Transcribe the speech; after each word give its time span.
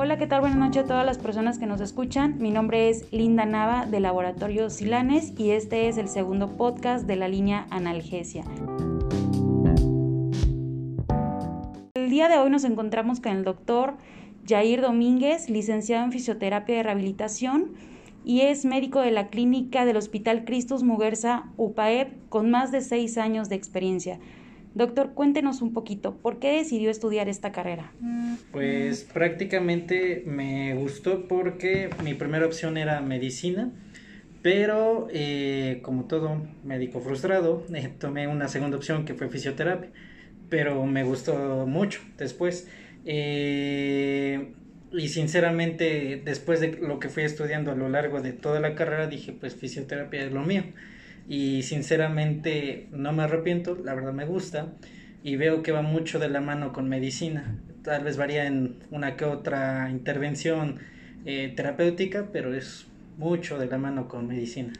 Hola, 0.00 0.16
¿qué 0.16 0.28
tal? 0.28 0.42
Buenas 0.42 0.60
noches 0.60 0.84
a 0.84 0.86
todas 0.86 1.04
las 1.04 1.18
personas 1.18 1.58
que 1.58 1.66
nos 1.66 1.80
escuchan. 1.80 2.38
Mi 2.38 2.52
nombre 2.52 2.88
es 2.88 3.12
Linda 3.12 3.46
Nava 3.46 3.84
de 3.84 3.98
Laboratorio 3.98 4.70
Silanes 4.70 5.32
y 5.36 5.50
este 5.50 5.88
es 5.88 5.98
el 5.98 6.06
segundo 6.06 6.56
podcast 6.56 7.04
de 7.04 7.16
la 7.16 7.26
línea 7.26 7.66
Analgesia. 7.70 8.44
El 11.94 12.10
día 12.10 12.28
de 12.28 12.38
hoy 12.38 12.48
nos 12.48 12.62
encontramos 12.62 13.18
con 13.18 13.32
el 13.32 13.42
doctor 13.42 13.96
Jair 14.46 14.82
Domínguez, 14.82 15.50
licenciado 15.50 16.04
en 16.04 16.12
Fisioterapia 16.12 16.78
y 16.78 16.82
Rehabilitación 16.84 17.72
y 18.24 18.42
es 18.42 18.64
médico 18.64 19.00
de 19.00 19.10
la 19.10 19.26
clínica 19.26 19.84
del 19.84 19.96
Hospital 19.96 20.44
Cristus 20.44 20.84
Muguerza 20.84 21.46
UPAEP 21.56 22.28
con 22.28 22.52
más 22.52 22.70
de 22.70 22.82
seis 22.82 23.18
años 23.18 23.48
de 23.48 23.56
experiencia. 23.56 24.20
Doctor, 24.74 25.12
cuéntenos 25.14 25.62
un 25.62 25.72
poquito, 25.72 26.16
¿por 26.16 26.38
qué 26.38 26.58
decidió 26.58 26.90
estudiar 26.90 27.28
esta 27.28 27.52
carrera? 27.52 27.92
Pues 28.52 29.04
prácticamente 29.04 30.22
me 30.26 30.74
gustó 30.74 31.26
porque 31.26 31.90
mi 32.04 32.14
primera 32.14 32.46
opción 32.46 32.76
era 32.76 33.00
medicina, 33.00 33.72
pero 34.42 35.08
eh, 35.10 35.80
como 35.82 36.04
todo 36.04 36.42
médico 36.64 37.00
frustrado, 37.00 37.64
eh, 37.74 37.90
tomé 37.98 38.28
una 38.28 38.48
segunda 38.48 38.76
opción 38.76 39.04
que 39.04 39.14
fue 39.14 39.28
fisioterapia, 39.28 39.90
pero 40.48 40.84
me 40.86 41.02
gustó 41.02 41.66
mucho 41.66 42.00
después. 42.16 42.68
Eh, 43.04 44.52
y 44.92 45.08
sinceramente, 45.08 46.22
después 46.24 46.60
de 46.60 46.78
lo 46.78 46.98
que 46.98 47.08
fui 47.08 47.24
estudiando 47.24 47.72
a 47.72 47.74
lo 47.74 47.88
largo 47.88 48.20
de 48.20 48.32
toda 48.32 48.60
la 48.60 48.74
carrera, 48.74 49.06
dije, 49.06 49.32
pues 49.32 49.54
fisioterapia 49.54 50.24
es 50.24 50.32
lo 50.32 50.42
mío 50.42 50.64
y 51.28 51.62
sinceramente 51.62 52.88
no 52.90 53.12
me 53.12 53.24
arrepiento, 53.24 53.76
la 53.76 53.94
verdad 53.94 54.12
me 54.12 54.24
gusta 54.24 54.72
y 55.22 55.36
veo 55.36 55.62
que 55.62 55.72
va 55.72 55.82
mucho 55.82 56.18
de 56.18 56.28
la 56.28 56.40
mano 56.40 56.72
con 56.72 56.88
medicina. 56.88 57.58
Tal 57.82 58.04
vez 58.04 58.16
varía 58.16 58.46
en 58.46 58.76
una 58.90 59.16
que 59.16 59.24
otra 59.24 59.90
intervención 59.90 60.78
eh, 61.24 61.52
terapéutica, 61.54 62.28
pero 62.32 62.54
es 62.54 62.86
mucho 63.18 63.58
de 63.58 63.66
la 63.66 63.78
mano 63.78 64.08
con 64.08 64.26
medicina. 64.26 64.72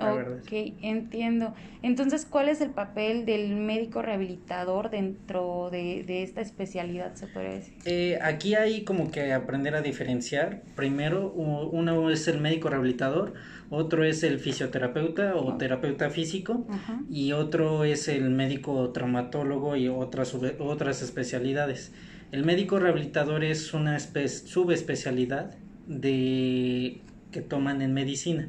Ok, 0.00 0.52
entiendo. 0.82 1.54
Entonces, 1.82 2.26
¿cuál 2.26 2.48
es 2.48 2.60
el 2.60 2.70
papel 2.70 3.24
del 3.24 3.56
médico 3.56 4.02
rehabilitador 4.02 4.90
dentro 4.90 5.68
de, 5.70 6.04
de 6.04 6.22
esta 6.22 6.40
especialidad, 6.40 7.14
se 7.14 7.26
puede 7.26 7.54
decir? 7.56 7.74
Eh, 7.84 8.18
aquí 8.22 8.54
hay 8.54 8.84
como 8.84 9.10
que 9.10 9.32
aprender 9.32 9.74
a 9.74 9.82
diferenciar. 9.82 10.62
Primero, 10.76 11.32
uno 11.32 12.10
es 12.10 12.28
el 12.28 12.40
médico 12.40 12.68
rehabilitador, 12.70 13.34
otro 13.70 14.04
es 14.04 14.22
el 14.22 14.38
fisioterapeuta 14.38 15.36
o 15.36 15.56
terapeuta 15.56 16.10
físico 16.10 16.66
y 17.08 17.32
otro 17.32 17.84
es 17.84 18.08
el 18.08 18.30
médico 18.30 18.90
traumatólogo 18.90 19.76
y 19.76 19.88
otras, 19.88 20.34
otras 20.58 21.02
especialidades. 21.02 21.92
El 22.32 22.44
médico 22.44 22.78
rehabilitador 22.78 23.44
es 23.44 23.74
una 23.74 23.98
subespecialidad 23.98 25.54
de, 25.86 27.00
que 27.32 27.40
toman 27.40 27.82
en 27.82 27.92
medicina. 27.92 28.48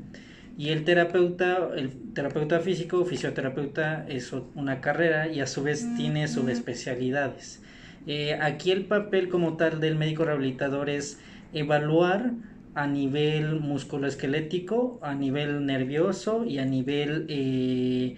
Y 0.57 0.69
el 0.69 0.83
terapeuta, 0.83 1.69
el 1.75 1.91
terapeuta 2.13 2.59
físico 2.59 2.99
o 2.99 3.05
fisioterapeuta 3.05 4.05
es 4.07 4.33
una 4.55 4.81
carrera 4.81 5.27
y 5.27 5.39
a 5.39 5.47
su 5.47 5.63
vez 5.63 5.87
tiene 5.95 6.27
subespecialidades. 6.27 7.61
Eh, 8.07 8.37
aquí 8.41 8.71
el 8.71 8.85
papel 8.85 9.29
como 9.29 9.57
tal 9.57 9.79
del 9.79 9.95
médico 9.95 10.25
rehabilitador 10.25 10.89
es 10.89 11.19
evaluar 11.53 12.31
a 12.73 12.87
nivel 12.87 13.59
musculoesquelético, 13.59 14.99
a 15.01 15.13
nivel 15.13 15.65
nervioso 15.65 16.45
y 16.45 16.59
a 16.59 16.65
nivel 16.65 17.25
eh, 17.29 18.15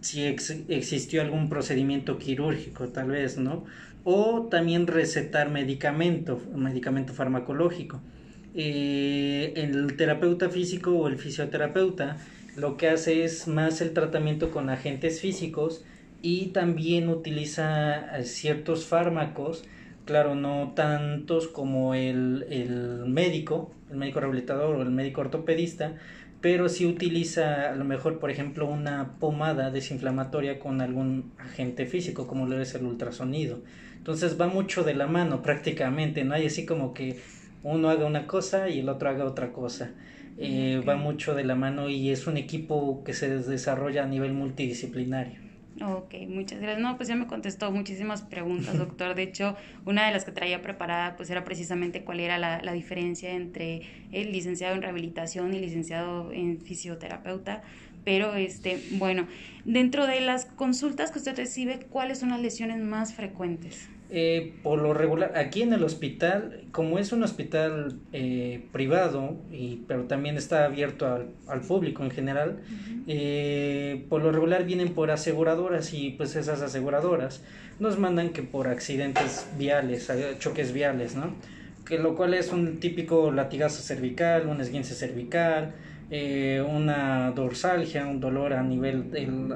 si 0.00 0.22
existió 0.22 1.20
algún 1.20 1.48
procedimiento 1.48 2.18
quirúrgico, 2.18 2.88
tal 2.88 3.08
vez, 3.08 3.36
¿no? 3.38 3.64
O 4.04 4.48
también 4.50 4.86
recetar 4.86 5.50
medicamento, 5.50 6.40
medicamento 6.54 7.12
farmacológico. 7.12 8.00
Eh, 8.54 9.52
el 9.56 9.96
terapeuta 9.96 10.50
físico 10.50 10.92
o 10.92 11.08
el 11.08 11.18
fisioterapeuta 11.18 12.16
lo 12.56 12.76
que 12.76 12.88
hace 12.88 13.22
es 13.22 13.46
más 13.46 13.80
el 13.80 13.92
tratamiento 13.92 14.50
con 14.50 14.70
agentes 14.70 15.20
físicos 15.20 15.84
y 16.20 16.46
también 16.46 17.08
utiliza 17.08 18.18
eh, 18.18 18.24
ciertos 18.24 18.86
fármacos 18.86 19.64
claro, 20.10 20.34
no 20.34 20.72
tantos 20.74 21.46
como 21.46 21.94
el, 21.94 22.44
el 22.50 23.04
médico, 23.06 23.70
el 23.90 23.96
médico 23.96 24.18
rehabilitador 24.18 24.74
o 24.74 24.82
el 24.82 24.90
médico 24.90 25.20
ortopedista, 25.20 25.94
pero 26.40 26.68
sí 26.68 26.84
utiliza 26.84 27.70
a 27.70 27.76
lo 27.76 27.84
mejor, 27.84 28.18
por 28.18 28.30
ejemplo, 28.30 28.66
una 28.66 29.18
pomada 29.20 29.70
desinflamatoria 29.70 30.58
con 30.58 30.80
algún 30.80 31.32
agente 31.38 31.86
físico, 31.86 32.26
como 32.26 32.46
lo 32.46 32.60
es 32.60 32.74
el 32.74 32.86
ultrasonido. 32.86 33.60
Entonces 33.98 34.40
va 34.40 34.48
mucho 34.48 34.82
de 34.82 34.94
la 34.94 35.06
mano 35.06 35.42
prácticamente, 35.42 36.24
no 36.24 36.34
hay 36.34 36.46
así 36.46 36.66
como 36.66 36.92
que 36.92 37.20
uno 37.62 37.90
haga 37.90 38.06
una 38.06 38.26
cosa 38.26 38.68
y 38.68 38.80
el 38.80 38.88
otro 38.88 39.08
haga 39.10 39.24
otra 39.24 39.52
cosa. 39.52 39.90
Eh, 40.38 40.82
va 40.88 40.96
mucho 40.96 41.34
de 41.34 41.44
la 41.44 41.54
mano 41.54 41.88
y 41.90 42.10
es 42.10 42.26
un 42.26 42.36
equipo 42.36 43.02
que 43.04 43.12
se 43.12 43.28
desarrolla 43.28 44.04
a 44.04 44.06
nivel 44.06 44.32
multidisciplinario. 44.32 45.38
Ok, 45.82 46.14
muchas 46.28 46.60
gracias. 46.60 46.82
No, 46.82 46.96
pues 46.96 47.08
ya 47.08 47.14
me 47.14 47.26
contestó 47.26 47.70
muchísimas 47.70 48.22
preguntas, 48.22 48.76
doctor. 48.78 49.14
De 49.14 49.22
hecho, 49.22 49.56
una 49.84 50.06
de 50.06 50.12
las 50.12 50.24
que 50.24 50.32
traía 50.32 50.62
preparada 50.62 51.16
pues 51.16 51.30
era 51.30 51.44
precisamente 51.44 52.04
cuál 52.04 52.20
era 52.20 52.38
la, 52.38 52.60
la 52.62 52.72
diferencia 52.72 53.32
entre 53.32 53.82
el 54.12 54.32
licenciado 54.32 54.74
en 54.74 54.82
rehabilitación 54.82 55.54
y 55.54 55.60
licenciado 55.60 56.32
en 56.32 56.60
fisioterapeuta. 56.60 57.62
Pero, 58.04 58.34
este, 58.34 58.82
bueno, 58.92 59.26
dentro 59.64 60.06
de 60.06 60.20
las 60.22 60.46
consultas 60.46 61.10
que 61.10 61.18
usted 61.18 61.36
recibe, 61.36 61.80
¿cuáles 61.90 62.18
son 62.18 62.30
las 62.30 62.40
lesiones 62.40 62.78
más 62.78 63.14
frecuentes? 63.14 63.90
Eh, 64.12 64.54
por 64.64 64.80
lo 64.80 64.92
regular, 64.92 65.32
aquí 65.36 65.62
en 65.62 65.72
el 65.72 65.84
hospital, 65.84 66.64
como 66.72 66.98
es 66.98 67.12
un 67.12 67.22
hospital 67.22 68.00
eh, 68.12 68.66
privado, 68.72 69.36
y, 69.52 69.82
pero 69.86 70.04
también 70.04 70.36
está 70.36 70.64
abierto 70.64 71.06
al, 71.06 71.28
al 71.46 71.60
público 71.60 72.02
en 72.02 72.10
general, 72.10 72.58
eh, 73.06 74.04
por 74.08 74.22
lo 74.22 74.32
regular 74.32 74.64
vienen 74.64 74.94
por 74.94 75.12
aseguradoras 75.12 75.94
y 75.94 76.10
pues 76.10 76.34
esas 76.34 76.60
aseguradoras 76.60 77.42
nos 77.78 78.00
mandan 78.00 78.30
que 78.30 78.42
por 78.42 78.66
accidentes 78.66 79.46
viales, 79.56 80.10
choques 80.40 80.72
viales, 80.72 81.14
¿no? 81.14 81.34
Que 81.86 81.98
lo 81.98 82.16
cual 82.16 82.34
es 82.34 82.52
un 82.52 82.80
típico 82.80 83.30
latigazo 83.30 83.80
cervical, 83.80 84.48
un 84.48 84.60
esguince 84.60 84.94
cervical, 84.94 85.72
eh, 86.10 86.64
una 86.66 87.30
dorsalgia, 87.30 88.06
un 88.06 88.20
dolor 88.20 88.52
a 88.52 88.62
nivel, 88.62 89.12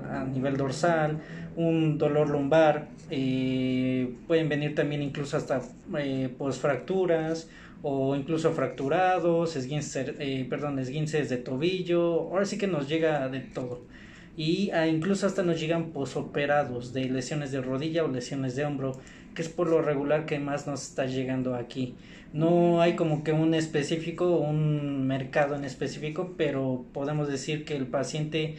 a 0.08 0.24
nivel 0.24 0.56
dorsal, 0.56 1.20
un 1.56 1.98
dolor 1.98 2.30
lumbar, 2.30 2.88
eh, 3.10 4.14
pueden 4.26 4.48
venir 4.48 4.74
también 4.74 5.02
incluso 5.02 5.36
hasta 5.36 5.62
eh, 5.98 6.30
fracturas 6.60 7.48
o 7.82 8.16
incluso 8.16 8.52
fracturados, 8.52 9.56
esguinces, 9.56 10.14
eh, 10.18 10.46
perdón, 10.48 10.78
esguinces 10.78 11.28
de 11.28 11.36
tobillo, 11.36 12.22
ahora 12.30 12.46
sí 12.46 12.56
que 12.56 12.66
nos 12.66 12.88
llega 12.88 13.28
de 13.28 13.40
todo. 13.40 13.82
Y 14.36 14.70
ah, 14.70 14.86
incluso 14.86 15.26
hasta 15.26 15.42
nos 15.42 15.60
llegan 15.60 15.90
posoperados 15.90 16.92
de 16.92 17.04
lesiones 17.04 17.52
de 17.52 17.60
rodilla 17.60 18.04
o 18.04 18.08
lesiones 18.08 18.56
de 18.56 18.64
hombro, 18.64 18.98
que 19.34 19.42
es 19.42 19.48
por 19.48 19.68
lo 19.68 19.82
regular 19.82 20.26
que 20.26 20.38
más 20.38 20.66
nos 20.66 20.82
está 20.82 21.06
llegando 21.06 21.54
aquí. 21.54 21.94
No 22.32 22.80
hay 22.80 22.96
como 22.96 23.22
que 23.22 23.32
un 23.32 23.54
específico, 23.54 24.38
un 24.38 25.06
mercado 25.06 25.54
en 25.54 25.64
específico, 25.64 26.34
pero 26.36 26.84
podemos 26.92 27.28
decir 27.28 27.64
que 27.64 27.76
el 27.76 27.86
paciente 27.86 28.56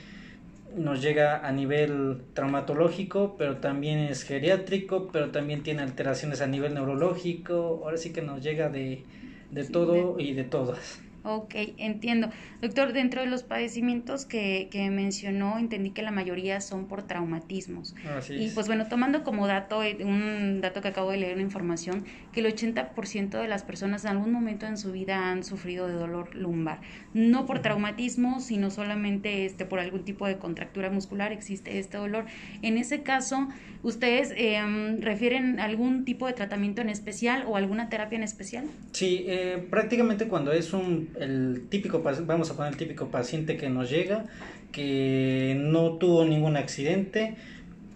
nos 0.77 1.01
llega 1.01 1.45
a 1.45 1.51
nivel 1.51 2.21
traumatológico, 2.33 3.35
pero 3.37 3.57
también 3.57 3.99
es 3.99 4.23
geriátrico, 4.23 5.09
pero 5.11 5.31
también 5.31 5.63
tiene 5.63 5.81
alteraciones 5.81 6.41
a 6.41 6.47
nivel 6.47 6.73
neurológico, 6.73 7.81
ahora 7.83 7.97
sí 7.97 8.11
que 8.11 8.21
nos 8.21 8.41
llega 8.41 8.69
de, 8.69 9.03
de 9.51 9.63
todo 9.65 10.19
y 10.19 10.33
de 10.33 10.43
todas. 10.43 10.99
Ok, 11.25 11.55
entiendo. 11.77 12.29
Doctor, 12.61 12.93
dentro 12.93 13.21
de 13.21 13.27
los 13.27 13.41
padecimientos 13.41 14.25
que, 14.25 14.67
que 14.69 14.91
mencionó, 14.91 15.57
entendí 15.57 15.89
que 15.89 16.03
la 16.03 16.11
mayoría 16.11 16.61
son 16.61 16.85
por 16.87 17.01
traumatismos. 17.01 17.95
Así 18.15 18.35
y 18.35 18.49
pues 18.51 18.67
bueno, 18.67 18.87
tomando 18.87 19.23
como 19.23 19.47
dato, 19.47 19.81
eh, 19.81 19.97
un 20.01 20.61
dato 20.61 20.81
que 20.81 20.89
acabo 20.89 21.09
de 21.09 21.17
leer, 21.17 21.33
una 21.33 21.41
información, 21.41 22.05
que 22.31 22.41
el 22.41 22.45
80% 22.45 23.41
de 23.41 23.47
las 23.47 23.63
personas 23.63 24.05
en 24.05 24.11
algún 24.11 24.31
momento 24.31 24.67
en 24.67 24.77
su 24.77 24.91
vida 24.91 25.31
han 25.31 25.43
sufrido 25.43 25.87
de 25.87 25.93
dolor 25.93 26.35
lumbar. 26.35 26.81
No 27.16 27.47
por 27.47 27.59
traumatismo, 27.59 28.39
sino 28.39 28.69
solamente 28.69 29.45
este, 29.45 29.66
por 29.66 29.79
algún 29.79 30.05
tipo 30.05 30.28
de 30.28 30.37
contractura 30.37 30.91
muscular 30.91 31.31
existe 31.31 31.79
este 31.79 31.97
dolor. 31.97 32.25
En 32.61 32.78
ese 32.78 33.01
caso, 33.01 33.47
¿ustedes 33.81 34.31
eh, 34.37 34.61
refieren 34.99 35.59
algún 35.59 36.05
tipo 36.05 36.28
de 36.28 36.33
tratamiento 36.33 36.81
en 36.81 36.89
especial 36.89 37.45
o 37.47 37.57
alguna 37.57 37.89
terapia 37.89 38.17
en 38.17 38.23
especial? 38.23 38.66
Sí, 38.91 39.25
eh, 39.28 39.66
prácticamente 39.71 40.28
cuando 40.28 40.51
es 40.51 40.71
un 40.73 41.09
el 41.20 41.64
típico, 41.70 42.02
vamos 42.02 42.50
a 42.50 42.56
poner 42.56 42.72
el 42.72 42.78
típico 42.78 43.08
paciente 43.08 43.58
que 43.58 43.70
nos 43.70 43.90
llega, 43.90 44.26
que 44.72 45.56
no 45.58 45.94
tuvo 45.94 46.26
ningún 46.26 46.58
accidente, 46.58 47.35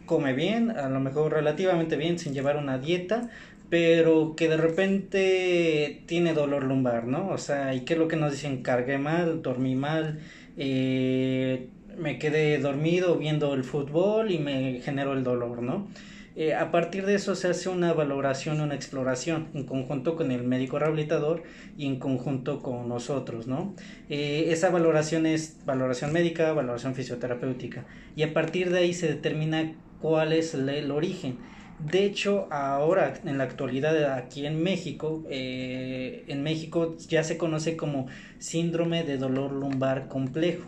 come 0.05 0.33
bien, 0.33 0.71
a 0.71 0.89
lo 0.89 0.99
mejor 0.99 1.33
relativamente 1.33 1.95
bien 1.95 2.17
sin 2.17 2.33
llevar 2.33 2.57
una 2.57 2.77
dieta, 2.77 3.29
pero 3.69 4.35
que 4.35 4.49
de 4.49 4.57
repente 4.57 6.01
tiene 6.07 6.33
dolor 6.33 6.63
lumbar, 6.63 7.05
¿no? 7.05 7.29
O 7.29 7.37
sea, 7.37 7.75
¿y 7.75 7.81
qué 7.81 7.93
es 7.93 7.99
lo 7.99 8.07
que 8.07 8.15
nos 8.15 8.31
dicen? 8.31 8.63
Cargué 8.63 8.97
mal, 8.97 9.41
dormí 9.43 9.75
mal, 9.75 10.19
eh, 10.57 11.67
me 11.97 12.17
quedé 12.17 12.57
dormido 12.57 13.17
viendo 13.17 13.53
el 13.53 13.63
fútbol 13.63 14.31
y 14.31 14.39
me 14.39 14.81
generó 14.81 15.13
el 15.13 15.23
dolor, 15.23 15.61
¿no? 15.61 15.87
Eh, 16.35 16.53
a 16.53 16.71
partir 16.71 17.05
de 17.05 17.15
eso 17.15 17.35
se 17.35 17.49
hace 17.49 17.69
una 17.69 17.93
valoración, 17.93 18.61
una 18.61 18.75
exploración 18.75 19.47
en 19.53 19.65
conjunto 19.65 20.15
con 20.15 20.31
el 20.31 20.43
médico 20.43 20.79
rehabilitador 20.79 21.43
y 21.77 21.87
en 21.87 21.99
conjunto 21.99 22.61
con 22.61 22.87
nosotros, 22.87 23.47
¿no? 23.47 23.75
Eh, 24.09 24.45
esa 24.49 24.69
valoración 24.69 25.25
es 25.25 25.57
valoración 25.65 26.13
médica, 26.13 26.53
valoración 26.53 26.95
fisioterapéutica 26.95 27.85
y 28.15 28.23
a 28.23 28.33
partir 28.33 28.69
de 28.69 28.79
ahí 28.79 28.93
se 28.93 29.07
determina 29.07 29.73
cuál 30.01 30.33
es 30.33 30.53
el, 30.53 30.91
origen. 30.91 31.37
De 31.79 32.05
hecho, 32.05 32.47
ahora 32.51 33.13
en 33.25 33.37
la 33.37 33.45
actualidad 33.45 34.13
aquí 34.13 34.45
en 34.45 34.61
México, 34.61 35.23
eh, 35.29 36.25
en 36.27 36.43
México 36.43 36.95
ya 37.07 37.23
se 37.23 37.37
conoce 37.37 37.75
como 37.77 38.07
síndrome 38.37 39.03
de 39.03 39.17
dolor 39.17 39.51
lumbar 39.51 40.07
complejo. 40.07 40.65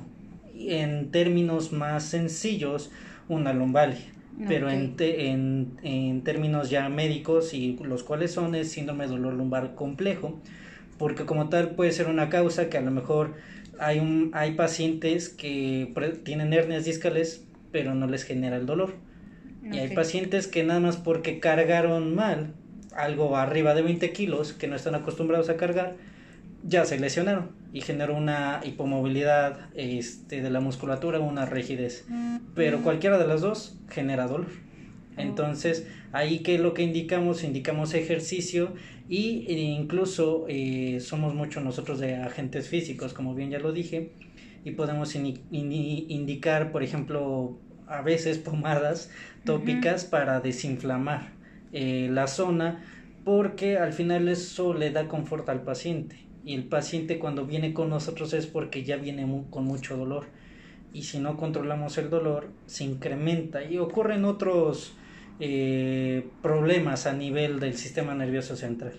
En 0.55 1.11
términos 1.11 1.71
más 1.71 2.03
sencillos, 2.03 2.91
una 3.27 3.53
lumbalgia 3.53 4.11
pero 4.47 4.69
en, 4.69 4.95
en, 4.99 5.77
en, 5.83 6.21
términos 6.23 6.69
ya 6.69 6.89
médicos 6.89 7.53
y 7.53 7.77
los 7.83 8.03
cuales 8.03 8.31
son 8.31 8.55
el 8.55 8.65
síndrome 8.65 9.05
de 9.05 9.11
dolor 9.11 9.33
lumbar 9.33 9.75
complejo, 9.75 10.39
porque 10.97 11.25
como 11.25 11.49
tal 11.49 11.71
puede 11.71 11.91
ser 11.91 12.07
una 12.07 12.29
causa 12.29 12.69
que 12.69 12.77
a 12.77 12.81
lo 12.81 12.91
mejor 12.91 13.33
hay, 13.79 13.99
un, 13.99 14.31
hay 14.33 14.53
pacientes 14.53 15.29
que 15.29 15.93
tienen 16.23 16.53
hernias 16.53 16.85
discales 16.85 17.45
pero 17.71 17.95
no 17.95 18.07
les 18.07 18.23
genera 18.23 18.57
el 18.57 18.65
dolor. 18.65 18.93
Y 19.63 19.77
hay 19.77 19.95
pacientes 19.95 20.47
que 20.47 20.63
nada 20.63 20.79
más 20.79 20.97
porque 20.97 21.39
cargaron 21.39 22.15
mal 22.15 22.53
algo 22.95 23.37
arriba 23.37 23.73
de 23.73 23.83
20 23.83 24.11
kilos 24.11 24.53
que 24.53 24.67
no 24.67 24.75
están 24.75 24.95
acostumbrados 24.95 25.49
a 25.49 25.55
cargar, 25.55 25.95
ya 26.63 26.83
se 26.83 26.99
lesionaron 26.99 27.60
y 27.73 27.81
generó 27.81 28.15
una 28.15 28.61
hipomovilidad 28.63 29.69
este, 29.75 30.41
de 30.41 30.49
la 30.49 30.59
musculatura, 30.59 31.19
una 31.19 31.45
rigidez. 31.45 32.05
Pero 32.53 32.79
mm. 32.79 32.83
cualquiera 32.83 33.17
de 33.17 33.27
las 33.27 33.41
dos 33.41 33.77
genera 33.89 34.27
dolor. 34.27 34.47
Oh. 35.17 35.21
Entonces, 35.21 35.87
ahí 36.11 36.39
que 36.39 36.57
lo 36.57 36.73
que 36.73 36.83
indicamos, 36.83 37.43
indicamos 37.43 37.93
ejercicio 37.93 38.73
y 39.07 39.45
e 39.47 39.53
incluso 39.53 40.45
eh, 40.49 40.99
somos 40.99 41.33
muchos 41.33 41.63
nosotros 41.63 41.99
de 41.99 42.15
agentes 42.15 42.67
físicos, 42.67 43.13
como 43.13 43.35
bien 43.35 43.49
ya 43.49 43.59
lo 43.59 43.71
dije, 43.71 44.11
y 44.63 44.71
podemos 44.71 45.15
indicar, 45.15 46.71
por 46.71 46.83
ejemplo, 46.83 47.57
a 47.87 48.01
veces 48.01 48.37
pomadas 48.37 49.09
tópicas 49.43 50.05
para 50.05 50.39
desinflamar 50.39 51.31
eh, 51.71 52.09
la 52.11 52.27
zona, 52.27 52.83
porque 53.23 53.77
al 53.77 53.93
final 53.93 54.27
eso 54.27 54.73
le 54.73 54.91
da 54.91 55.07
confort 55.07 55.47
al 55.49 55.63
paciente 55.63 56.30
y 56.45 56.55
el 56.55 56.63
paciente 56.63 57.19
cuando 57.19 57.45
viene 57.45 57.73
con 57.73 57.89
nosotros 57.89 58.33
es 58.33 58.47
porque 58.47 58.83
ya 58.83 58.97
viene 58.97 59.27
con 59.49 59.65
mucho 59.65 59.97
dolor 59.97 60.25
y 60.93 61.03
si 61.03 61.19
no 61.19 61.37
controlamos 61.37 61.97
el 61.97 62.09
dolor 62.09 62.49
se 62.65 62.83
incrementa 62.83 63.63
y 63.63 63.77
ocurren 63.77 64.25
otros 64.25 64.93
eh, 65.39 66.25
problemas 66.41 67.07
a 67.07 67.13
nivel 67.13 67.59
del 67.59 67.75
sistema 67.75 68.13
nervioso 68.13 68.55
central. 68.55 68.93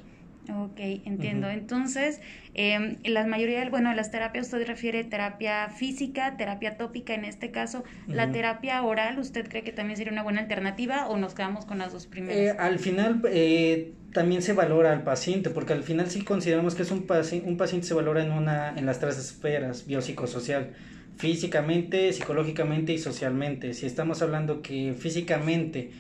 Ok, 0.51 0.81
entiendo. 1.05 1.49
Entonces, 1.49 2.21
eh, 2.55 2.99
la 3.05 3.25
mayoría, 3.27 3.69
bueno, 3.71 3.95
las 3.95 4.11
terapias, 4.11 4.47
usted 4.47 4.67
refiere 4.67 5.05
terapia 5.05 5.69
física, 5.69 6.37
terapia 6.37 6.77
tópica 6.77 7.15
en 7.15 7.25
este 7.25 7.53
caso. 7.53 7.85
¿La 8.09 8.33
terapia 8.33 8.83
oral, 8.83 9.21
usted 9.21 9.49
cree 9.49 9.63
que 9.63 9.71
también 9.71 9.97
sería 9.97 10.13
una 10.13 10.25
buena 10.25 10.41
alternativa 10.41 11.07
o 11.07 11.17
nos 11.17 11.35
quedamos 11.35 11.65
con 11.65 11.79
las 11.79 11.93
dos 11.93 12.07
primeras? 12.07 12.37
Eh, 12.37 12.57
al 12.59 12.81
final, 12.81 13.23
eh, 13.31 13.93
también 14.13 14.43
se 14.43 14.53
valora 14.53 14.93
al 14.93 15.05
paciente, 15.05 15.51
porque 15.51 15.73
al 15.73 15.83
final 15.83 16.09
sí 16.11 16.23
consideramos 16.23 16.75
que 16.75 16.83
es 16.83 16.91
un, 16.91 17.07
paciente, 17.07 17.49
un 17.49 17.57
paciente 17.57 17.87
se 17.87 17.95
valora 17.95 18.23
en, 18.23 18.33
una, 18.33 18.77
en 18.77 18.87
las 18.87 19.01
tres 19.01 19.19
esferas, 19.19 19.87
biopsicosocial, 19.87 20.73
físicamente, 21.17 22.13
psicológicamente 22.13 22.93
y 22.93 22.99
socialmente. 22.99 23.75
Si 23.75 23.87
estamos 23.87 24.23
hablando 24.23 24.63
que 24.63 24.95
físicamente 24.99 25.91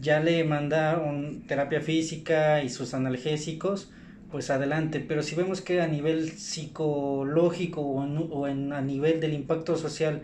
ya 0.00 0.20
le 0.20 0.44
mandaron 0.44 1.42
terapia 1.46 1.80
física 1.80 2.62
y 2.62 2.68
sus 2.68 2.94
analgésicos, 2.94 3.90
pues 4.30 4.50
adelante. 4.50 5.00
Pero 5.00 5.22
si 5.22 5.34
vemos 5.34 5.60
que 5.60 5.80
a 5.80 5.86
nivel 5.86 6.30
psicológico 6.30 7.80
o, 7.80 8.46
en, 8.46 8.72
a 8.72 8.80
nivel 8.80 9.20
del 9.20 9.32
impacto 9.32 9.76
social 9.76 10.22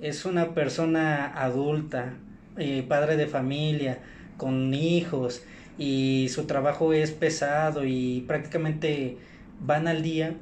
es 0.00 0.24
una 0.24 0.54
persona 0.54 1.26
adulta, 1.26 2.14
eh, 2.58 2.84
padre 2.86 3.16
de 3.16 3.26
familia, 3.26 4.00
con 4.36 4.74
hijos, 4.74 5.42
y 5.78 6.28
su 6.30 6.46
trabajo 6.46 6.92
es 6.92 7.10
pesado 7.10 7.84
y 7.84 8.24
prácticamente 8.26 9.16
van 9.60 9.88
al 9.88 10.02
día, 10.02 10.34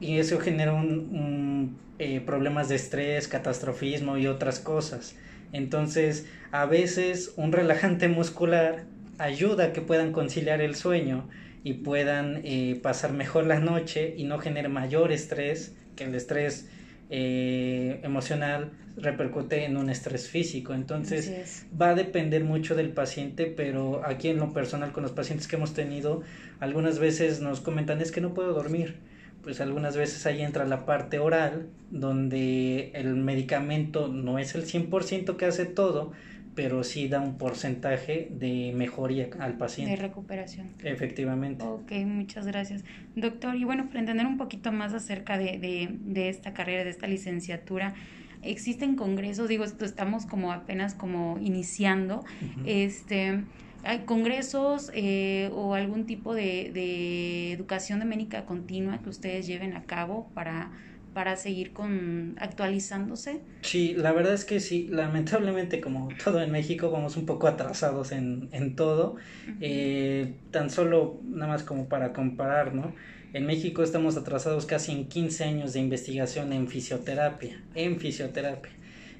y 0.00 0.18
eso 0.18 0.38
genera 0.38 0.72
un, 0.72 1.76
eh, 1.98 2.20
problemas 2.20 2.68
de 2.68 2.76
estrés, 2.76 3.26
catastrofismo 3.28 4.16
y 4.18 4.26
otras 4.26 4.60
cosas. 4.60 5.16
Entonces, 5.52 6.26
a 6.52 6.66
veces 6.66 7.32
un 7.36 7.52
relajante 7.52 8.08
muscular 8.08 8.84
ayuda 9.18 9.64
a 9.64 9.72
que 9.72 9.80
puedan 9.80 10.12
conciliar 10.12 10.60
el 10.60 10.76
sueño 10.76 11.28
y 11.64 11.74
puedan 11.74 12.40
eh, 12.44 12.78
pasar 12.82 13.12
mejor 13.12 13.46
la 13.46 13.58
noche 13.58 14.14
y 14.16 14.24
no 14.24 14.38
genere 14.38 14.68
mayor 14.68 15.10
estrés, 15.10 15.74
que 15.96 16.04
el 16.04 16.14
estrés 16.14 16.68
eh, 17.10 18.00
emocional 18.02 18.72
repercute 18.96 19.64
en 19.64 19.76
un 19.76 19.90
estrés 19.90 20.28
físico. 20.28 20.74
Entonces 20.74 21.66
va 21.80 21.90
a 21.90 21.94
depender 21.94 22.44
mucho 22.44 22.74
del 22.74 22.90
paciente, 22.90 23.46
pero 23.46 24.02
aquí 24.04 24.28
en 24.28 24.38
lo 24.38 24.52
personal 24.52 24.92
con 24.92 25.02
los 25.02 25.12
pacientes 25.12 25.46
que 25.46 25.56
hemos 25.56 25.74
tenido, 25.74 26.22
algunas 26.60 26.98
veces 26.98 27.40
nos 27.40 27.60
comentan 27.60 28.00
es 28.00 28.12
que 28.12 28.20
no 28.20 28.34
puedo 28.34 28.52
dormir 28.52 28.96
pues 29.42 29.60
algunas 29.60 29.96
veces 29.96 30.26
ahí 30.26 30.42
entra 30.42 30.66
la 30.66 30.84
parte 30.84 31.18
oral, 31.18 31.68
donde 31.90 32.90
el 32.94 33.14
medicamento 33.14 34.08
no 34.08 34.38
es 34.38 34.54
el 34.54 34.64
100% 34.66 35.36
que 35.36 35.46
hace 35.46 35.64
todo, 35.64 36.12
pero 36.58 36.82
sí 36.82 37.06
da 37.06 37.20
un 37.20 37.38
porcentaje 37.38 38.32
de 38.32 38.72
mejoría 38.74 39.28
al 39.38 39.56
paciente. 39.56 39.92
De 39.92 39.96
recuperación. 39.96 40.70
Efectivamente. 40.82 41.64
Ok, 41.64 41.92
muchas 42.04 42.48
gracias. 42.48 42.82
Doctor, 43.14 43.54
y 43.54 43.62
bueno, 43.62 43.86
para 43.86 44.00
entender 44.00 44.26
un 44.26 44.38
poquito 44.38 44.72
más 44.72 44.92
acerca 44.92 45.38
de, 45.38 45.58
de, 45.60 45.88
de 46.00 46.28
esta 46.28 46.54
carrera, 46.54 46.82
de 46.82 46.90
esta 46.90 47.06
licenciatura, 47.06 47.94
existen 48.42 48.96
congresos, 48.96 49.48
digo, 49.48 49.62
esto 49.62 49.84
estamos 49.84 50.26
como 50.26 50.50
apenas 50.52 50.94
como 50.94 51.38
iniciando, 51.40 52.24
este 52.66 53.44
hay 53.84 54.00
congresos 54.00 54.90
eh, 54.92 55.50
o 55.54 55.74
algún 55.74 56.06
tipo 56.06 56.34
de, 56.34 56.72
de, 56.74 57.52
educación 57.52 58.00
de 58.00 58.04
médica 58.04 58.44
continua 58.44 58.98
que 58.98 59.10
ustedes 59.10 59.46
lleven 59.46 59.76
a 59.76 59.84
cabo 59.84 60.28
para, 60.34 60.72
para 61.18 61.34
seguir 61.34 61.72
con 61.72 62.36
actualizándose? 62.38 63.40
Sí, 63.62 63.92
la 63.96 64.12
verdad 64.12 64.34
es 64.34 64.44
que 64.44 64.60
sí, 64.60 64.86
lamentablemente 64.88 65.80
como 65.80 66.10
todo 66.22 66.40
en 66.40 66.52
México 66.52 66.92
vamos 66.92 67.16
un 67.16 67.26
poco 67.26 67.48
atrasados 67.48 68.12
en, 68.12 68.48
en 68.52 68.76
todo, 68.76 69.16
eh, 69.60 70.34
tan 70.52 70.70
solo 70.70 71.18
nada 71.24 71.48
más 71.48 71.64
como 71.64 71.88
para 71.88 72.12
comparar, 72.12 72.72
¿no? 72.72 72.94
En 73.32 73.46
México 73.46 73.82
estamos 73.82 74.16
atrasados 74.16 74.64
casi 74.64 74.92
en 74.92 75.08
15 75.08 75.42
años 75.42 75.72
de 75.72 75.80
investigación 75.80 76.52
en 76.52 76.68
fisioterapia, 76.68 77.64
en 77.74 77.98
fisioterapia. 77.98 78.70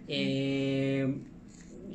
Eh, 0.07 1.17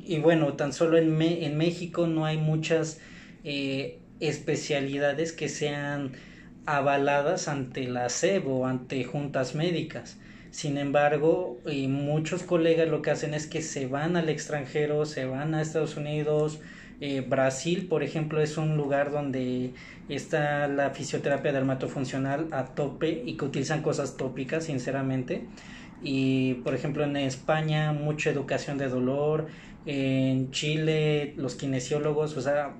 y 0.04 0.18
bueno, 0.18 0.52
tan 0.52 0.74
solo 0.74 0.98
en, 0.98 1.18
en 1.22 1.56
México 1.56 2.06
no 2.06 2.26
hay 2.26 2.36
muchas 2.36 3.00
eh, 3.42 4.00
especialidades 4.20 5.32
que 5.32 5.48
sean 5.48 6.12
avaladas 6.66 7.48
ante 7.48 7.86
la 7.88 8.08
SEB 8.08 8.48
o 8.48 8.66
ante 8.66 9.04
juntas 9.04 9.54
médicas. 9.54 10.18
Sin 10.50 10.78
embargo, 10.78 11.58
y 11.66 11.88
muchos 11.88 12.42
colegas 12.44 12.88
lo 12.88 13.02
que 13.02 13.10
hacen 13.10 13.34
es 13.34 13.46
que 13.46 13.60
se 13.60 13.86
van 13.86 14.16
al 14.16 14.28
extranjero, 14.28 15.04
se 15.04 15.24
van 15.24 15.54
a 15.54 15.60
Estados 15.60 15.96
Unidos, 15.96 16.60
eh, 17.00 17.22
Brasil, 17.22 17.86
por 17.88 18.02
ejemplo, 18.02 18.40
es 18.40 18.56
un 18.56 18.76
lugar 18.76 19.10
donde 19.10 19.72
está 20.08 20.68
la 20.68 20.90
fisioterapia 20.90 21.52
dermatofuncional 21.52 22.48
a 22.52 22.66
tope 22.66 23.22
y 23.26 23.36
que 23.36 23.44
utilizan 23.44 23.82
cosas 23.82 24.16
tópicas, 24.16 24.64
sinceramente. 24.64 25.44
Y, 26.02 26.54
por 26.64 26.74
ejemplo, 26.74 27.04
en 27.04 27.16
España, 27.16 27.92
mucha 27.92 28.30
educación 28.30 28.78
de 28.78 28.88
dolor, 28.88 29.48
en 29.86 30.50
Chile 30.50 31.34
los 31.36 31.56
kinesiólogos, 31.56 32.36
o 32.36 32.40
sea, 32.40 32.74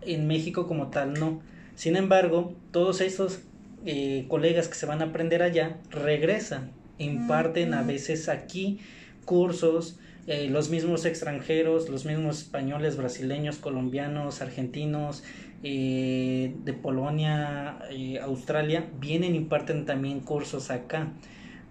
en 0.00 0.26
México 0.26 0.66
como 0.66 0.88
tal 0.88 1.14
no. 1.14 1.42
Sin 1.74 1.96
embargo, 1.96 2.54
todos 2.70 3.00
estos 3.00 3.40
eh, 3.84 4.26
colegas 4.28 4.68
que 4.68 4.74
se 4.74 4.86
van 4.86 5.02
a 5.02 5.06
aprender 5.06 5.42
allá 5.42 5.78
regresan, 5.90 6.70
imparten 6.98 7.74
a 7.74 7.82
veces 7.82 8.28
aquí 8.28 8.78
cursos, 9.24 9.98
eh, 10.26 10.48
los 10.48 10.70
mismos 10.70 11.04
extranjeros, 11.04 11.88
los 11.88 12.04
mismos 12.04 12.38
españoles, 12.38 12.96
brasileños, 12.96 13.56
colombianos, 13.56 14.40
argentinos, 14.40 15.24
eh, 15.64 16.54
de 16.64 16.72
Polonia, 16.72 17.78
Australia, 18.22 18.88
vienen, 19.00 19.34
imparten 19.34 19.84
también 19.84 20.20
cursos 20.20 20.70
acá. 20.70 21.12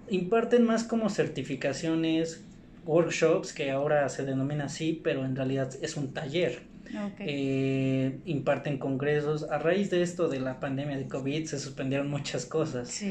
Imparten 0.09 0.65
más 0.65 0.83
como 0.83 1.09
certificaciones, 1.09 2.43
workshops, 2.85 3.53
que 3.53 3.71
ahora 3.71 4.09
se 4.09 4.25
denomina 4.25 4.65
así, 4.65 4.99
pero 5.01 5.23
en 5.25 5.35
realidad 5.35 5.69
es 5.81 5.95
un 5.95 6.13
taller. 6.13 6.70
Eh, 7.19 8.19
imparten 8.25 8.77
congresos. 8.77 9.43
A 9.49 9.57
raíz 9.59 9.89
de 9.89 10.01
esto 10.01 10.27
de 10.27 10.39
la 10.39 10.59
pandemia 10.59 10.97
de 10.97 11.07
COVID 11.07 11.45
se 11.45 11.59
suspendieron 11.59 12.09
muchas 12.09 12.45
cosas, 12.45 13.03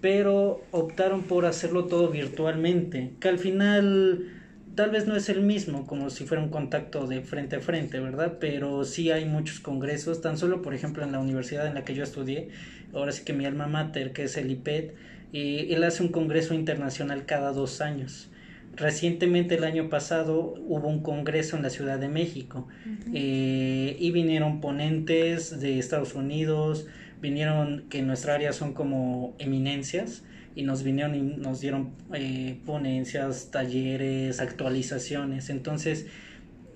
pero 0.00 0.62
optaron 0.70 1.22
por 1.22 1.46
hacerlo 1.46 1.84
todo 1.86 2.08
virtualmente, 2.08 3.12
que 3.20 3.28
al 3.28 3.38
final 3.38 4.30
tal 4.74 4.90
vez 4.90 5.06
no 5.06 5.16
es 5.16 5.28
el 5.28 5.40
mismo 5.40 5.86
como 5.86 6.10
si 6.10 6.24
fuera 6.24 6.42
un 6.42 6.50
contacto 6.50 7.06
de 7.06 7.20
frente 7.22 7.56
a 7.56 7.60
frente, 7.60 8.00
¿verdad? 8.00 8.38
Pero 8.40 8.84
sí 8.84 9.10
hay 9.10 9.24
muchos 9.24 9.60
congresos, 9.60 10.20
tan 10.20 10.36
solo 10.36 10.62
por 10.62 10.74
ejemplo 10.74 11.04
en 11.04 11.12
la 11.12 11.20
universidad 11.20 11.66
en 11.66 11.74
la 11.74 11.84
que 11.84 11.94
yo 11.94 12.02
estudié, 12.02 12.48
ahora 12.92 13.12
sí 13.12 13.24
que 13.24 13.32
mi 13.32 13.46
alma 13.46 13.66
mater, 13.66 14.12
que 14.12 14.24
es 14.24 14.36
el 14.36 14.50
IPED, 14.50 14.90
eh, 15.32 15.68
él 15.70 15.82
hace 15.84 16.02
un 16.02 16.10
congreso 16.10 16.54
internacional 16.54 17.26
cada 17.26 17.52
dos 17.52 17.80
años. 17.80 18.30
Recientemente 18.76 19.54
el 19.54 19.64
año 19.64 19.88
pasado 19.88 20.54
hubo 20.66 20.88
un 20.88 21.00
congreso 21.00 21.56
en 21.56 21.62
la 21.62 21.70
Ciudad 21.70 21.98
de 21.98 22.08
México 22.08 22.66
eh, 23.12 23.96
y 24.00 24.10
vinieron 24.10 24.60
ponentes 24.60 25.60
de 25.60 25.78
Estados 25.78 26.14
Unidos, 26.14 26.86
vinieron 27.20 27.84
que 27.88 28.00
en 28.00 28.08
nuestra 28.08 28.34
área 28.34 28.52
son 28.52 28.74
como 28.74 29.36
eminencias 29.38 30.24
y 30.56 30.62
nos 30.62 30.82
vinieron 30.82 31.14
y 31.14 31.22
nos 31.22 31.60
dieron 31.60 31.92
eh, 32.14 32.58
ponencias, 32.66 33.50
talleres, 33.52 34.40
actualizaciones. 34.40 35.50
Entonces, 35.50 36.06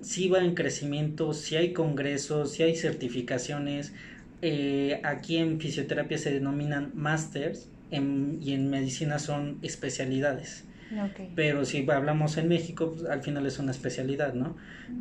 sí 0.01 0.29
va 0.29 0.45
en 0.45 0.55
crecimiento, 0.55 1.33
sí 1.33 1.57
hay 1.57 1.73
congresos, 1.73 2.53
sí 2.53 2.63
hay 2.63 2.77
certificaciones. 2.77 3.93
Eh, 4.43 5.01
aquí 5.03 5.39
en 5.39 5.61
fisioterapia 5.61 6.17
se 6.17 6.33
denominan 6.33 6.93
masters 6.95 7.69
y 7.91 7.97
en 8.53 8.71
medicina 8.71 9.19
son 9.19 9.59
especialidades. 9.63 10.65
Pero 11.35 11.65
si 11.65 11.89
hablamos 11.91 12.37
en 12.39 12.49
México, 12.49 12.93
pues, 12.93 13.05
al 13.05 13.23
final 13.23 13.47
es 13.47 13.59
una 13.59 13.73
especialidad, 13.73 14.35
¿no? 14.35 14.57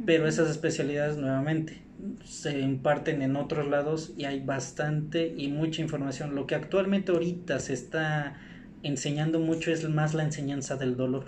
Pero 0.05 0.27
esas 0.27 0.49
especialidades 0.49 1.17
nuevamente 1.17 1.81
se 2.23 2.59
imparten 2.59 3.21
en 3.21 3.35
otros 3.35 3.67
lados 3.67 4.13
y 4.17 4.25
hay 4.25 4.39
bastante 4.39 5.33
y 5.35 5.47
mucha 5.47 5.81
información. 5.81 6.35
Lo 6.35 6.45
que 6.45 6.55
actualmente 6.55 7.11
ahorita 7.11 7.59
se 7.59 7.73
está 7.73 8.35
enseñando 8.83 9.39
mucho 9.39 9.71
es 9.71 9.87
más 9.89 10.13
la 10.13 10.23
enseñanza 10.23 10.75
del 10.75 10.95
dolor 10.95 11.25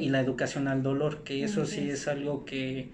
y 0.00 0.08
la 0.08 0.20
educación 0.20 0.68
al 0.68 0.82
dolor, 0.82 1.24
que 1.24 1.42
eso 1.44 1.64
sí 1.64 1.90
es 1.90 2.06
algo 2.08 2.44
que 2.44 2.88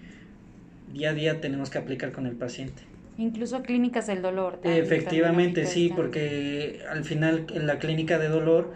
día 0.93 1.11
a 1.11 1.13
día 1.13 1.41
tenemos 1.41 1.69
que 1.69 1.77
aplicar 1.77 2.11
con 2.11 2.25
el 2.25 2.35
paciente. 2.35 2.83
Incluso 3.17 3.61
clínicas 3.61 4.07
del 4.07 4.21
dolor. 4.21 4.59
Efectivamente, 4.63 5.65
sí, 5.65 5.91
porque 5.95 6.81
al 6.89 7.03
final 7.03 7.45
en 7.53 7.67
la 7.67 7.77
clínica 7.77 8.17
de 8.17 8.29
dolor 8.29 8.73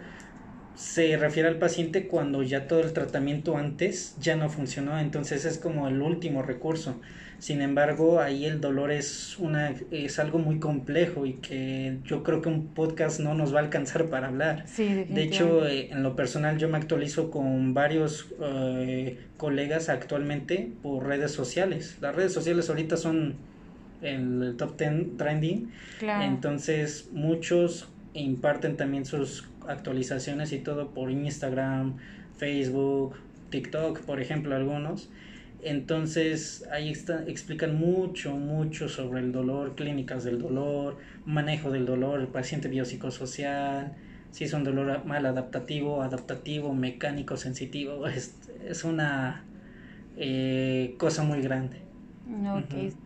se 0.76 1.16
refiere 1.16 1.48
al 1.48 1.58
paciente 1.58 2.06
cuando 2.06 2.42
ya 2.42 2.68
todo 2.68 2.80
el 2.80 2.92
tratamiento 2.92 3.56
antes 3.56 4.14
ya 4.20 4.36
no 4.36 4.50
funcionó, 4.50 4.98
entonces 4.98 5.44
es 5.44 5.58
como 5.58 5.88
el 5.88 6.02
último 6.02 6.42
recurso. 6.42 7.00
Sin 7.38 7.60
embargo, 7.60 8.20
ahí 8.20 8.46
el 8.46 8.60
dolor 8.60 8.90
es 8.90 9.38
una 9.38 9.74
es 9.90 10.18
algo 10.18 10.38
muy 10.38 10.58
complejo 10.58 11.26
y 11.26 11.34
que 11.34 11.98
yo 12.04 12.22
creo 12.22 12.40
que 12.40 12.48
un 12.48 12.68
podcast 12.68 13.20
no 13.20 13.34
nos 13.34 13.54
va 13.54 13.60
a 13.60 13.62
alcanzar 13.62 14.06
para 14.06 14.28
hablar. 14.28 14.64
de 14.76 15.22
hecho, 15.22 15.66
eh, 15.66 15.90
en 15.90 16.02
lo 16.02 16.16
personal 16.16 16.56
yo 16.56 16.68
me 16.68 16.78
actualizo 16.78 17.30
con 17.30 17.74
varios 17.74 18.28
eh, 18.42 19.18
colegas 19.36 19.88
actualmente 19.90 20.72
por 20.82 21.06
redes 21.06 21.32
sociales. 21.32 21.98
Las 22.00 22.14
redes 22.14 22.32
sociales 22.32 22.70
ahorita 22.70 22.96
son 22.96 23.36
el, 24.00 24.54
top 24.56 24.78
10 24.78 25.16
trending. 25.18 25.70
Entonces, 26.00 27.10
muchos 27.12 27.88
imparten 28.14 28.76
también 28.76 29.04
sus 29.04 29.46
actualizaciones 29.68 30.52
y 30.52 30.58
todo 30.58 30.90
por 30.90 31.10
Instagram, 31.10 31.96
Facebook, 32.36 33.16
TikTok, 33.50 34.00
por 34.00 34.20
ejemplo, 34.20 34.54
algunos. 34.54 35.08
Entonces 35.62 36.64
ahí 36.70 36.90
explican 37.26 37.76
mucho, 37.76 38.32
mucho 38.32 38.88
sobre 38.88 39.20
el 39.20 39.32
dolor, 39.32 39.74
clínicas 39.74 40.22
del 40.24 40.38
dolor, 40.38 40.98
manejo 41.24 41.70
del 41.70 41.86
dolor, 41.86 42.20
el 42.20 42.28
paciente 42.28 42.68
biopsicosocial, 42.68 43.94
si 44.30 44.44
es 44.44 44.52
un 44.52 44.64
dolor 44.64 45.04
mal 45.06 45.24
adaptativo, 45.24 46.02
adaptativo, 46.02 46.74
mecánico, 46.74 47.36
sensitivo, 47.36 48.06
es, 48.06 48.34
es 48.68 48.84
una 48.84 49.44
eh, 50.16 50.94
cosa 50.98 51.22
muy 51.22 51.40
grande. 51.40 51.85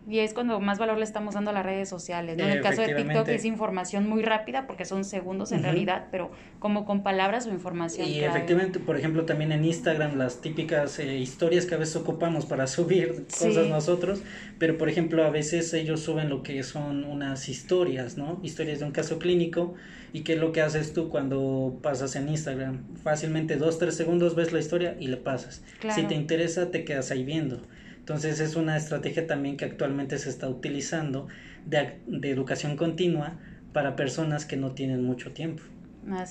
Y 0.09 0.19
es 0.19 0.33
cuando 0.33 0.61
más 0.61 0.79
valor 0.79 0.97
le 0.97 1.05
estamos 1.05 1.35
dando 1.35 1.51
a 1.51 1.53
las 1.53 1.65
redes 1.65 1.89
sociales, 1.89 2.39
¿no? 2.39 2.45
En 2.45 2.51
el 2.51 2.63
caso 2.63 2.81
de 2.81 2.95
TikTok 2.95 3.29
es 3.29 3.45
información 3.45 4.09
muy 4.09 4.23
rápida 4.23 4.67
porque 4.67 4.87
son 4.87 5.05
segundos 5.05 5.53
en 5.53 5.63
realidad, 5.63 6.07
pero 6.11 6.31
como 6.59 6.87
con 6.87 7.03
palabras 7.03 7.47
o 7.47 7.51
información. 7.51 8.09
Y 8.09 8.21
efectivamente, 8.21 8.79
por 8.79 8.97
ejemplo, 8.97 9.27
también 9.27 9.53
en 9.53 9.65
Instagram 9.65 10.17
las 10.17 10.41
típicas 10.41 10.99
eh, 10.99 11.19
historias 11.19 11.67
que 11.67 11.75
a 11.75 11.79
veces 11.79 11.97
ocupamos 11.97 12.47
para 12.47 12.67
subir 12.67 13.27
cosas 13.27 13.69
nosotros, 13.69 14.23
pero 14.59 14.79
por 14.79 14.89
ejemplo 14.89 15.25
a 15.25 15.31
veces 15.31 15.73
ellos 15.75 16.01
suben 16.01 16.31
lo 16.31 16.43
que 16.43 16.63
son 16.63 17.05
unas 17.05 17.49
historias, 17.49 18.17
¿no? 18.17 18.41
Historias 18.43 18.79
de 18.79 18.87
un 18.87 18.93
caso 18.93 19.19
clínico 19.19 19.75
y 20.13 20.23
qué 20.23 20.33
es 20.33 20.41
lo 20.41 20.53
que 20.53 20.63
haces 20.63 20.95
tú 20.95 21.11
cuando 21.11 21.79
pasas 21.83 22.17
en 22.17 22.29
Instagram. 22.29 22.97
Fácilmente 23.03 23.57
dos, 23.57 23.79
tres 23.79 23.97
segundos 23.97 24.35
ves 24.35 24.53
la 24.53 24.61
historia 24.61 24.97
y 24.99 25.09
le 25.09 25.19
pasas. 25.19 25.63
Si 25.95 26.05
te 26.05 26.15
interesa, 26.15 26.71
te 26.71 26.85
quedas 26.85 27.11
ahí 27.11 27.23
viendo. 27.23 27.61
Entonces 28.01 28.41
es 28.41 28.57
una 28.57 28.77
estrategia 28.77 29.27
también 29.27 29.57
que 29.57 29.65
actualmente 29.65 30.19
se 30.19 30.31
está 30.31 30.49
utilizando 30.49 31.29
de, 31.65 32.01
educación 32.29 32.77
continua 32.77 33.39
para 33.73 33.95
personas 33.95 34.45
que 34.45 34.57
no 34.57 34.73
tienen 34.73 35.05
mucho 35.05 35.33
tiempo, 35.33 35.63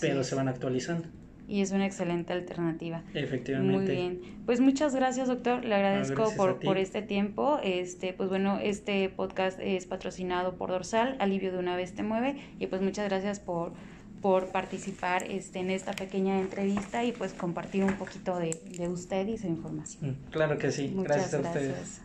pero 0.02 0.24
se 0.24 0.36
van 0.36 0.50
actualizando. 0.50 1.08
Y 1.48 1.62
es 1.62 1.72
una 1.72 1.88
excelente 1.88 2.32
alternativa. 2.32 3.04
Efectivamente. 3.16 3.76
Muy 3.76 3.86
bien. 3.86 4.22
Pues 4.46 4.60
muchas 4.60 4.94
gracias, 4.94 5.28
doctor. 5.30 5.66
Le 5.66 5.74
agradezco 5.74 6.32
por, 6.38 6.60
por 6.60 6.78
este 6.78 7.02
tiempo. 7.02 7.60
Este, 7.64 8.14
pues 8.14 8.30
bueno, 8.30 8.60
este 8.62 9.10
podcast 9.10 9.60
es 9.60 9.88
patrocinado 9.88 10.58
por 10.58 10.70
Dorsal, 10.70 11.16
Alivio 11.18 11.52
de 11.52 11.58
una 11.58 11.76
vez 11.76 11.96
te 11.96 12.04
mueve. 12.04 12.36
Y 12.60 12.68
pues 12.68 12.84
muchas 12.84 13.10
gracias 13.10 13.40
por 13.40 13.74
por 14.22 14.48
participar 14.48 15.24
este, 15.24 15.60
en 15.60 15.70
esta 15.70 15.94
pequeña 15.94 16.40
entrevista 16.40 17.04
y 17.04 17.12
pues 17.12 17.34
compartir 17.34 17.84
un 17.84 17.96
poquito 17.96 18.38
de, 18.38 18.60
de 18.78 18.88
usted 18.88 19.28
y 19.28 19.38
su 19.38 19.48
información. 19.48 20.12
Mm, 20.12 20.32
claro 20.32 20.58
que 20.58 20.72
sí, 20.72 20.94
gracias 20.96 21.34
a 21.34 21.40
ustedes. 21.40 22.02